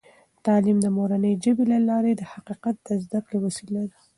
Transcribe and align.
تعلیم 0.45 0.77
د 0.81 0.87
مورنۍ 0.97 1.33
ژبې 1.43 1.65
له 1.71 1.77
لارې 1.89 2.11
د 2.15 2.21
حقیقت 2.33 2.75
د 2.87 2.89
زده 3.03 3.19
کړې 3.25 3.37
وسیله 3.45 3.81
ده. 3.89 3.97